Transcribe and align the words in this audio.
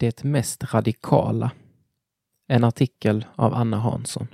Det 0.00 0.24
mest 0.24 0.74
radikala. 0.74 1.50
En 2.46 2.64
artikel 2.64 3.26
av 3.34 3.54
Anna 3.54 3.76
Hansson. 3.76 4.26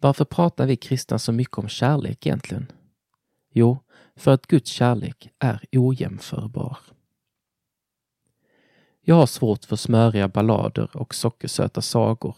Varför 0.00 0.24
pratar 0.24 0.66
vi 0.66 0.76
kristna 0.76 1.18
så 1.18 1.32
mycket 1.32 1.58
om 1.58 1.68
kärlek 1.68 2.26
egentligen? 2.26 2.72
Jo, 3.52 3.78
för 4.16 4.30
att 4.30 4.46
Guds 4.46 4.70
kärlek 4.70 5.28
är 5.38 5.64
ojämförbar. 5.72 6.78
Jag 9.00 9.14
har 9.14 9.26
svårt 9.26 9.64
för 9.64 9.76
smöriga 9.76 10.28
ballader 10.28 10.96
och 10.96 11.14
sockersöta 11.14 11.82
sagor, 11.82 12.36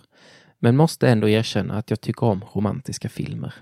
men 0.59 0.77
måste 0.77 1.09
ändå 1.09 1.29
erkänna 1.29 1.75
att 1.75 1.91
jag 1.91 2.01
tycker 2.01 2.27
om 2.27 2.45
romantiska 2.55 3.09
filmer. 3.09 3.55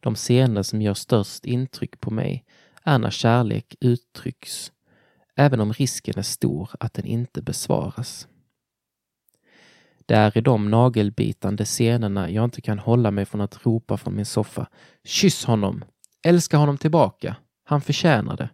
De 0.00 0.14
scener 0.14 0.62
som 0.62 0.82
gör 0.82 0.94
störst 0.94 1.44
intryck 1.44 2.00
på 2.00 2.10
mig 2.10 2.44
är 2.82 2.98
när 2.98 3.10
kärlek 3.10 3.76
uttrycks, 3.80 4.72
även 5.36 5.60
om 5.60 5.72
risken 5.72 6.18
är 6.18 6.22
stor 6.22 6.70
att 6.80 6.94
den 6.94 7.04
inte 7.04 7.42
besvaras. 7.42 8.28
Det 10.06 10.14
är 10.14 10.38
i 10.38 10.40
de 10.40 10.70
nagelbitande 10.70 11.64
scenerna 11.64 12.30
jag 12.30 12.44
inte 12.44 12.60
kan 12.60 12.78
hålla 12.78 13.10
mig 13.10 13.24
från 13.24 13.40
att 13.40 13.66
ropa 13.66 13.96
från 13.96 14.16
min 14.16 14.26
soffa. 14.26 14.68
Kyss 15.04 15.44
honom! 15.44 15.84
Älska 16.22 16.56
honom 16.56 16.78
tillbaka! 16.78 17.36
Han 17.64 17.80
förtjänar 17.80 18.36
det. 18.36 18.50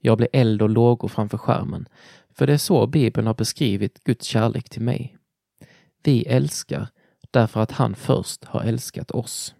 Jag 0.00 0.18
blir 0.18 0.28
eld 0.32 0.62
och 0.62 0.68
lågor 0.68 1.08
framför 1.08 1.38
skärmen, 1.38 1.88
för 2.30 2.46
det 2.46 2.52
är 2.52 2.58
så 2.58 2.86
Bibeln 2.86 3.26
har 3.26 3.34
beskrivit 3.34 4.04
Guds 4.04 4.26
kärlek 4.26 4.70
till 4.70 4.82
mig. 4.82 5.16
Vi 6.02 6.26
älskar 6.26 6.88
därför 7.30 7.60
att 7.60 7.72
han 7.72 7.94
först 7.94 8.44
har 8.44 8.60
älskat 8.62 9.10
oss. 9.10 9.54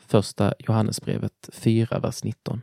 Första 0.00 0.54
Johannesbrevet 0.58 1.50
4, 1.52 1.98
vers 1.98 2.24
19. 2.24 2.62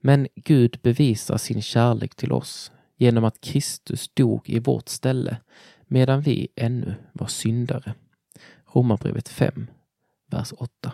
Men 0.00 0.28
Gud 0.34 0.80
bevisar 0.82 1.36
sin 1.36 1.62
kärlek 1.62 2.14
till 2.14 2.32
oss 2.32 2.72
genom 2.96 3.24
att 3.24 3.40
Kristus 3.40 4.08
dog 4.14 4.50
i 4.50 4.58
vårt 4.58 4.88
ställe 4.88 5.36
medan 5.86 6.20
vi 6.20 6.48
ännu 6.56 6.94
var 7.12 7.26
syndare. 7.26 7.94
Romarbrevet 8.66 9.28
5, 9.28 9.66
vers 10.30 10.52
8. 10.58 10.92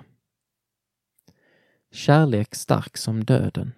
Kärlek 1.92 2.54
stark 2.54 2.96
som 2.96 3.24
döden. 3.24 3.72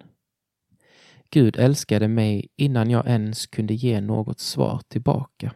Gud 1.29 1.57
älskade 1.57 2.07
mig 2.07 2.47
innan 2.55 2.89
jag 2.89 3.07
ens 3.07 3.47
kunde 3.47 3.73
ge 3.73 4.01
något 4.01 4.39
svar 4.39 4.81
tillbaka. 4.87 5.53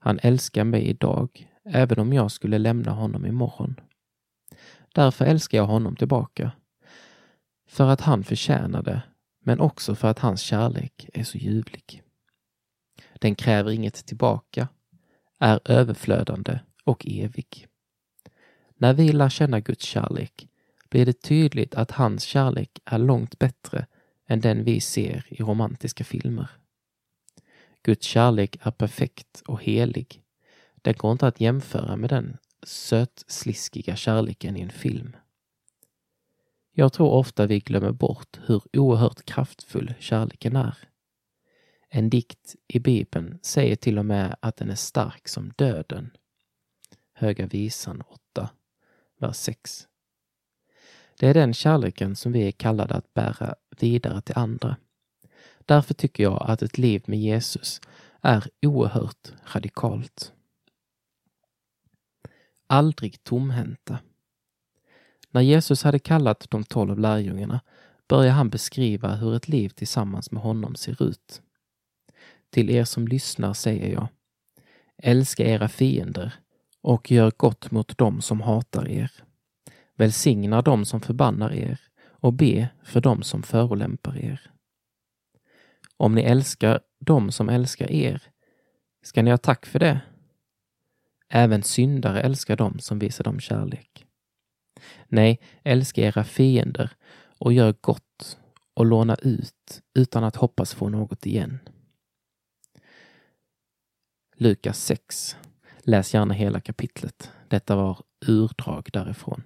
Han 0.00 0.18
älskar 0.22 0.64
mig 0.64 0.82
idag, 0.82 1.48
även 1.64 1.98
om 1.98 2.12
jag 2.12 2.30
skulle 2.30 2.58
lämna 2.58 2.90
honom 2.92 3.26
imorgon. 3.26 3.80
Därför 4.94 5.24
älskar 5.24 5.58
jag 5.58 5.66
honom 5.66 5.96
tillbaka. 5.96 6.52
För 7.68 7.88
att 7.88 8.00
han 8.00 8.24
förtjänar 8.24 8.82
det, 8.82 9.02
men 9.40 9.60
också 9.60 9.94
för 9.94 10.08
att 10.08 10.18
hans 10.18 10.40
kärlek 10.40 11.08
är 11.14 11.24
så 11.24 11.38
ljuvlig. 11.38 12.02
Den 13.20 13.34
kräver 13.34 13.70
inget 13.70 14.06
tillbaka, 14.06 14.68
är 15.38 15.60
överflödande 15.64 16.58
och 16.84 17.06
evig. 17.06 17.66
När 18.76 18.94
vi 18.94 19.12
lär 19.12 19.28
känna 19.28 19.60
Guds 19.60 19.84
kärlek 19.84 20.48
blir 20.90 21.06
det 21.06 21.22
tydligt 21.22 21.74
att 21.74 21.90
hans 21.90 22.22
kärlek 22.22 22.80
är 22.84 22.98
långt 22.98 23.38
bättre 23.38 23.86
än 24.26 24.40
den 24.40 24.64
vi 24.64 24.80
ser 24.80 25.26
i 25.28 25.42
romantiska 25.42 26.04
filmer. 26.04 26.50
Guds 27.82 28.06
kärlek 28.06 28.56
är 28.60 28.70
perfekt 28.70 29.42
och 29.46 29.62
helig. 29.62 30.22
Den 30.74 30.94
går 30.94 31.12
inte 31.12 31.26
att 31.26 31.40
jämföra 31.40 31.96
med 31.96 32.10
den 32.10 32.36
sötsliskiga 32.62 33.96
kärleken 33.96 34.56
i 34.56 34.60
en 34.60 34.70
film. 34.70 35.16
Jag 36.80 36.92
tror 36.92 37.10
ofta 37.10 37.46
vi 37.46 37.60
glömmer 37.60 37.92
bort 37.92 38.38
hur 38.46 38.62
oerhört 38.72 39.24
kraftfull 39.24 39.94
kärleken 39.98 40.56
är. 40.56 40.78
En 41.88 42.10
dikt 42.10 42.56
i 42.68 42.78
Bibeln 42.78 43.38
säger 43.42 43.76
till 43.76 43.98
och 43.98 44.06
med 44.06 44.36
att 44.40 44.56
den 44.56 44.70
är 44.70 44.74
stark 44.74 45.28
som 45.28 45.52
döden. 45.56 46.10
Höga 47.12 47.46
visan 47.46 48.02
8, 48.34 48.50
vers 49.20 49.36
6. 49.36 49.88
Det 51.18 51.26
är 51.26 51.34
den 51.34 51.54
kärleken 51.54 52.16
som 52.16 52.32
vi 52.32 52.48
är 52.48 52.52
kallade 52.52 52.94
att 52.94 53.14
bära 53.14 53.54
vidare 53.80 54.20
till 54.20 54.38
andra. 54.38 54.76
Därför 55.58 55.94
tycker 55.94 56.22
jag 56.22 56.44
att 56.50 56.62
ett 56.62 56.78
liv 56.78 57.02
med 57.06 57.18
Jesus 57.18 57.80
är 58.20 58.50
oerhört 58.62 59.32
radikalt. 59.54 60.32
Aldrig 62.66 63.24
tomhänta. 63.24 63.98
När 65.30 65.40
Jesus 65.40 65.82
hade 65.82 65.98
kallat 65.98 66.46
de 66.50 66.64
tolv 66.64 66.98
lärjungarna 66.98 67.60
började 68.08 68.32
han 68.32 68.50
beskriva 68.50 69.14
hur 69.14 69.36
ett 69.36 69.48
liv 69.48 69.68
tillsammans 69.68 70.30
med 70.30 70.42
honom 70.42 70.74
ser 70.74 71.02
ut. 71.02 71.42
Till 72.50 72.70
er 72.70 72.84
som 72.84 73.08
lyssnar 73.08 73.54
säger 73.54 73.92
jag, 73.92 74.08
älska 75.02 75.44
era 75.44 75.68
fiender 75.68 76.34
och 76.80 77.10
gör 77.10 77.32
gott 77.36 77.70
mot 77.70 77.98
dem 77.98 78.20
som 78.20 78.40
hatar 78.40 78.88
er. 78.88 79.12
Välsigna 79.96 80.62
dem 80.62 80.84
som 80.84 81.00
förbannar 81.00 81.52
er 81.52 81.80
och 82.06 82.32
be 82.32 82.68
för 82.82 83.00
dem 83.00 83.22
som 83.22 83.42
förolämpar 83.42 84.16
er. 84.16 84.50
Om 85.96 86.14
ni 86.14 86.22
älskar 86.22 86.80
dem 87.00 87.30
som 87.30 87.48
älskar 87.48 87.90
er, 87.90 88.22
ska 89.02 89.22
ni 89.22 89.30
ha 89.30 89.38
tack 89.38 89.66
för 89.66 89.78
det? 89.78 90.00
Även 91.28 91.62
syndare 91.62 92.20
älskar 92.20 92.56
dem 92.56 92.78
som 92.78 92.98
visar 92.98 93.24
dem 93.24 93.40
kärlek. 93.40 94.07
Nej, 95.08 95.40
älska 95.62 96.02
era 96.02 96.24
fiender 96.24 96.90
och 97.38 97.52
gör 97.52 97.74
gott 97.80 98.38
och 98.74 98.86
låna 98.86 99.16
ut 99.22 99.82
utan 99.94 100.24
att 100.24 100.36
hoppas 100.36 100.74
få 100.74 100.88
något 100.88 101.26
igen. 101.26 101.58
Lukas 104.36 104.84
6. 104.84 105.36
Läs 105.78 106.14
gärna 106.14 106.34
hela 106.34 106.60
kapitlet. 106.60 107.30
Detta 107.48 107.76
var 107.76 107.98
urdrag 108.26 108.88
därifrån. 108.92 109.42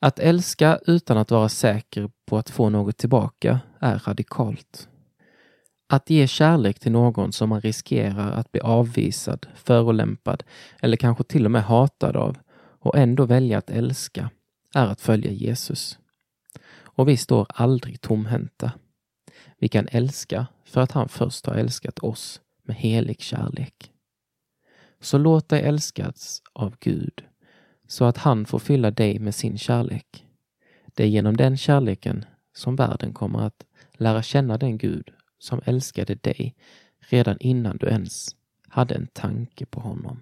Att 0.00 0.18
älska 0.18 0.78
utan 0.86 1.18
att 1.18 1.30
vara 1.30 1.48
säker 1.48 2.10
på 2.26 2.38
att 2.38 2.50
få 2.50 2.68
något 2.68 2.96
tillbaka 2.96 3.60
är 3.78 3.98
radikalt. 3.98 4.88
Att 5.88 6.10
ge 6.10 6.26
kärlek 6.26 6.78
till 6.78 6.92
någon 6.92 7.32
som 7.32 7.48
man 7.48 7.60
riskerar 7.60 8.32
att 8.32 8.52
bli 8.52 8.60
avvisad, 8.60 9.46
förolämpad 9.54 10.42
eller 10.80 10.96
kanske 10.96 11.24
till 11.24 11.44
och 11.44 11.50
med 11.50 11.64
hatad 11.64 12.16
av 12.16 12.38
och 12.80 12.98
ändå 12.98 13.26
välja 13.26 13.58
att 13.58 13.70
älska 13.70 14.30
är 14.74 14.86
att 14.86 15.00
följa 15.00 15.30
Jesus. 15.30 15.98
Och 16.72 17.08
vi 17.08 17.16
står 17.16 17.46
aldrig 17.48 18.00
tomhänta. 18.00 18.72
Vi 19.58 19.68
kan 19.68 19.88
älska 19.90 20.46
för 20.64 20.80
att 20.80 20.92
han 20.92 21.08
först 21.08 21.46
har 21.46 21.54
älskat 21.54 21.98
oss 21.98 22.40
med 22.62 22.76
helig 22.76 23.20
kärlek. 23.20 23.92
Så 25.00 25.18
låt 25.18 25.48
dig 25.48 25.62
älskas 25.62 26.42
av 26.52 26.76
Gud 26.80 27.24
så 27.88 28.04
att 28.04 28.16
han 28.16 28.46
får 28.46 28.58
fylla 28.58 28.90
dig 28.90 29.18
med 29.18 29.34
sin 29.34 29.58
kärlek. 29.58 30.26
Det 30.94 31.02
är 31.02 31.08
genom 31.08 31.36
den 31.36 31.56
kärleken 31.56 32.24
som 32.54 32.76
världen 32.76 33.12
kommer 33.12 33.38
att 33.40 33.64
lära 33.92 34.22
känna 34.22 34.58
den 34.58 34.78
Gud 34.78 35.10
som 35.38 35.60
älskade 35.64 36.14
dig 36.14 36.54
redan 36.98 37.36
innan 37.40 37.76
du 37.76 37.86
ens 37.86 38.36
hade 38.68 38.94
en 38.94 39.06
tanke 39.06 39.66
på 39.66 39.80
honom. 39.80 40.20